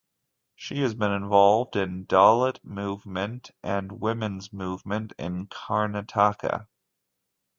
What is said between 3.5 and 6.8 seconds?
and women’s movement in Karnataka.